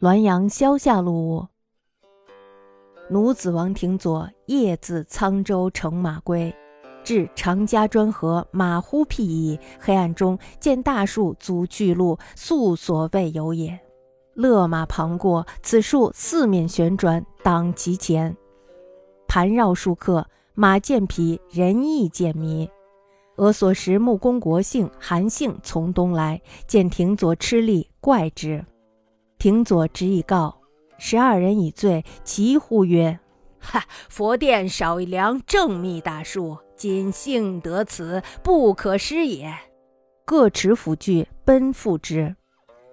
[0.00, 1.46] 滦阳萧下路，
[3.08, 6.54] 奴子王庭佐夜自沧州乘马归，
[7.04, 9.58] 至长家庄河，马忽辟矣。
[9.80, 13.78] 黑暗中见大树阻巨路，素所未有也。
[14.34, 18.36] 勒马旁过，此树四面旋转，挡其前。
[19.28, 22.68] 盘绕数刻，马渐疲，人亦渐迷。
[23.36, 28.64] 俄所食木公国姓韩姓从东来，见庭佐吃力，怪之。
[29.44, 30.56] 廷佐执以告，
[30.96, 33.20] 十二人以醉，齐呼曰
[33.60, 33.84] ：“哈！
[34.08, 39.54] 佛殿少一梁正密大树，今幸得此，不可失也。”
[40.24, 42.34] 各持斧锯奔赴之，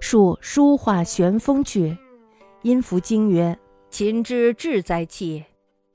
[0.01, 1.97] 树书画旋风去。
[2.63, 3.57] 因弗惊曰
[3.89, 5.45] ：“秦之志在气，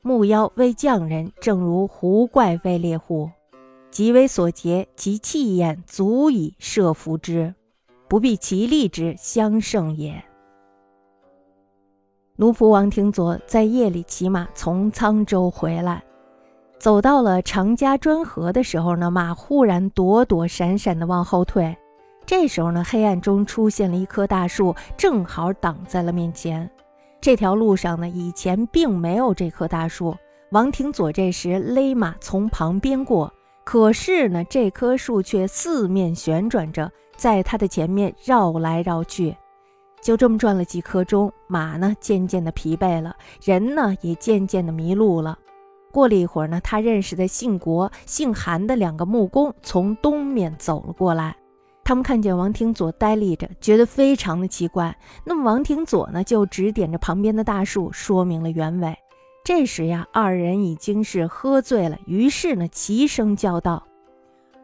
[0.00, 3.30] 木妖为匠人，正如狐怪为猎户，
[3.91, 7.55] 即为所劫，其气焰足以摄服之，
[8.09, 10.25] 不必其力之相胜也。”
[12.39, 16.05] 奴仆王廷佐在夜里骑马从沧州回来，
[16.78, 21.75] 走到了常家砖河的时候呢，马忽然躲躲闪闪地往后退。
[22.27, 26.70] 这时候呢，黑暗中出现了一棵大树，正好挡在了面前。
[27.23, 30.15] 这条路上呢，以前并没有这棵大树。
[30.50, 33.33] 王廷佐这时勒马从旁边过，
[33.65, 39.34] 可是呢，这棵树却四面旋转着，在他的前面绕来绕去。
[40.07, 45.37] 就这么转了几刻钟，马呢渐渐的疲惫了，人呢也渐渐的迷路了。
[45.91, 51.37] 过了一会儿呢，他认识的姓国、姓韩的两个木工从东面走了过来。
[51.83, 54.97] 他们看见王廷佐呆立着，觉得非常的奇怪。
[55.25, 58.97] 那么王廷佐呢，就指点着旁边的大树，说明了原委。
[59.45, 63.83] 这时呀，二人已经是喝醉了，于是呢，齐声叫道。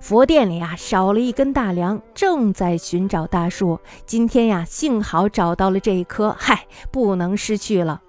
[0.03, 3.79] 佛殿里啊，少了一根大梁，正在寻找大树。
[4.05, 8.03] 今天呀，幸好找到了这一棵，嗨，不能失去了。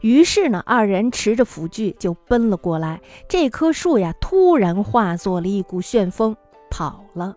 [0.00, 3.00] 于是呢，二人持着斧锯就奔了过来。
[3.28, 6.36] 这棵树呀，突然化作了一股旋风，
[6.68, 7.32] 跑了。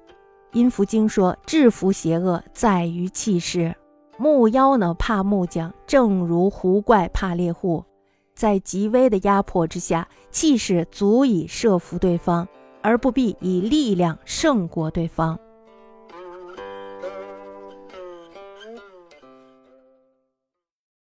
[0.54, 3.76] 阴符经说，制服邪恶在于气势。
[4.18, 7.86] 木妖呢，怕木匠，正如狐怪怕猎户，
[8.34, 12.48] 在极微的压迫之下，气势足以慑服对方。
[12.82, 15.40] 而不必以力量胜过对方。